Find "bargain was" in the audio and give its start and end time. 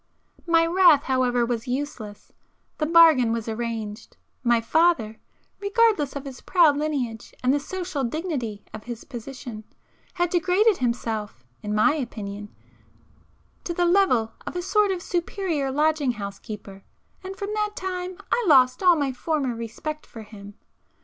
2.87-3.47